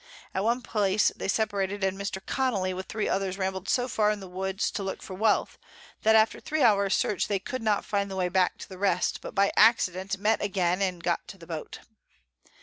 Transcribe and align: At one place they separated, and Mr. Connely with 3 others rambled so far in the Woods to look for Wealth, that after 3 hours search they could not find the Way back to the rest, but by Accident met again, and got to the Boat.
At 0.33 0.43
one 0.43 0.63
place 0.63 1.11
they 1.15 1.27
separated, 1.27 1.83
and 1.83 1.95
Mr. 1.95 2.19
Connely 2.25 2.73
with 2.73 2.87
3 2.87 3.07
others 3.07 3.37
rambled 3.37 3.69
so 3.69 3.87
far 3.87 4.09
in 4.09 4.19
the 4.19 4.27
Woods 4.27 4.71
to 4.71 4.81
look 4.81 5.03
for 5.03 5.13
Wealth, 5.13 5.59
that 6.01 6.15
after 6.15 6.39
3 6.39 6.63
hours 6.63 6.95
search 6.95 7.27
they 7.27 7.37
could 7.37 7.61
not 7.61 7.85
find 7.85 8.09
the 8.09 8.15
Way 8.15 8.27
back 8.27 8.57
to 8.57 8.67
the 8.67 8.79
rest, 8.79 9.21
but 9.21 9.35
by 9.35 9.51
Accident 9.55 10.17
met 10.17 10.41
again, 10.41 10.81
and 10.81 11.03
got 11.03 11.27
to 11.27 11.37
the 11.37 11.45
Boat. 11.45 11.81